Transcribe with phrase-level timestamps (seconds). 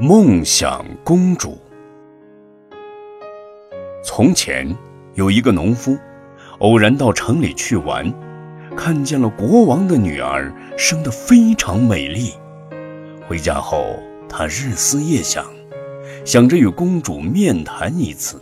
[0.00, 1.58] 梦想公主。
[4.04, 4.72] 从前
[5.14, 5.98] 有一个农夫，
[6.60, 8.08] 偶然到城里去玩，
[8.76, 12.32] 看见了国王的女儿生得非常美丽。
[13.26, 13.98] 回家后，
[14.28, 15.44] 他日思夜想，
[16.24, 18.40] 想着与公主面谈一次，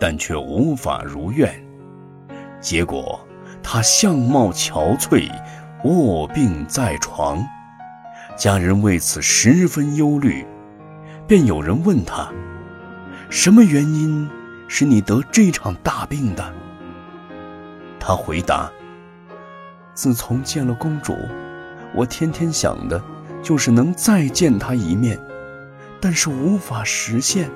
[0.00, 1.52] 但却无法如愿。
[2.62, 3.20] 结果，
[3.62, 5.30] 他相貌憔悴，
[5.84, 7.46] 卧病在床。
[8.36, 10.46] 家人为此十分忧虑，
[11.26, 12.30] 便有人问他
[13.30, 14.28] ：“什么原因
[14.68, 16.44] 使你得这场大病的？”
[17.98, 18.70] 他回答
[19.94, 21.16] ：“自从见了公主，
[21.94, 23.02] 我天天想的，
[23.42, 25.18] 就是能再见她一面，
[25.98, 27.50] 但是无法实现。”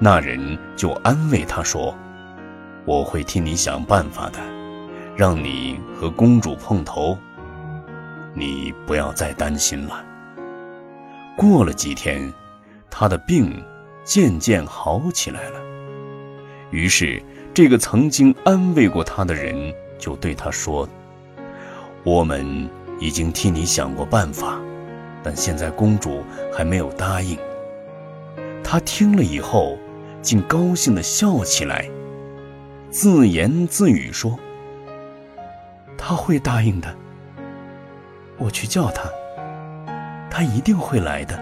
[0.00, 1.94] 那人就安慰他说
[2.86, 4.38] ：“我会替你想办法的，
[5.14, 7.18] 让你和公主碰头。”
[8.34, 10.04] 你不要再担心了。
[11.36, 12.32] 过了几天，
[12.90, 13.64] 他的病
[14.04, 15.60] 渐渐好起来了。
[16.70, 17.22] 于是，
[17.54, 20.88] 这个曾经安慰过他的人就对他说
[22.04, 24.60] ：“我们已经替你想过办法，
[25.22, 27.38] 但现在公主还没有答应。”
[28.64, 29.78] 他听了以后，
[30.20, 31.88] 竟高兴地笑起来，
[32.90, 34.38] 自言自语说
[35.96, 36.92] ：“他会答应的。”
[38.36, 39.08] 我去叫他，
[40.30, 41.38] 他一定会来的。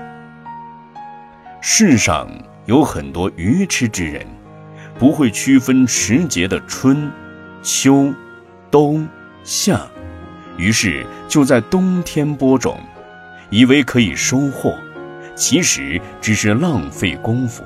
[1.61, 2.29] 世上
[2.67, 4.27] 有很多愚痴之人，
[4.99, 7.11] 不会区分时节的春、
[7.63, 8.13] 秋、
[8.71, 9.09] 冬、
[9.43, 9.81] 夏，
[10.57, 12.79] 于是就在冬天播种，
[13.51, 14.77] 以为可以收获，
[15.35, 17.65] 其实只是浪费功夫，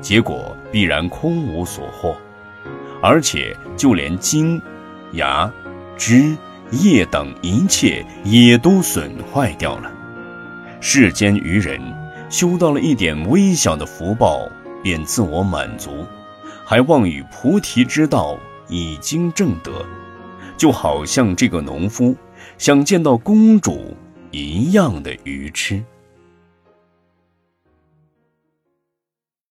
[0.00, 2.16] 结果必然空无所获，
[3.02, 4.60] 而且就连茎、
[5.12, 5.50] 芽、
[5.96, 6.36] 枝。
[6.72, 9.92] 业等一切也都损坏掉了。
[10.80, 11.80] 世间愚人
[12.28, 14.48] 修到了一点微小的福报，
[14.82, 16.04] 便自我满足，
[16.64, 19.70] 还妄语菩提之道已经正得，
[20.56, 22.16] 就好像这个农夫
[22.58, 23.96] 想见到公主
[24.30, 25.82] 一样的愚痴。